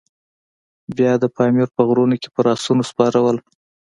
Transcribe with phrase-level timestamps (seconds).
[0.97, 3.31] بیا د پامیر په غرونو کې پر آسونو سپاره وو.